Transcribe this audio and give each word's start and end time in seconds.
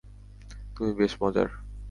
তুমি 0.75 0.91
বেশ 0.99 1.13
মজার! 1.21 1.47